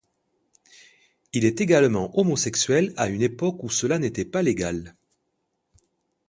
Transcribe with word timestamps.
Il 1.31 1.45
est 1.45 1.61
également 1.61 2.17
homosexuel 2.17 2.91
à 2.97 3.07
une 3.07 3.21
époque 3.21 3.63
où 3.63 3.69
cela 3.69 3.99
n'était 3.99 4.25
pas 4.25 4.41
légal. 4.41 4.95